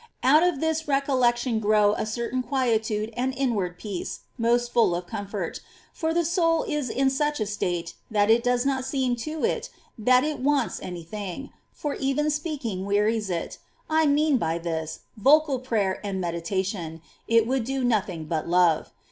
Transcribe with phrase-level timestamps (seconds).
[0.23, 0.31] 4.
[0.31, 5.05] Out of this recollection grow a certain quietude qSIt^ °^^^^ inward peace most full of
[5.05, 5.59] comfort;
[5.93, 9.69] for the soul is in such a state that it does not seem to it
[9.99, 13.59] that it wants any thing; for even speaking wearies it,—
[14.01, 18.91] I mean by this, vocal prayer and meditation; it would do nothing but love.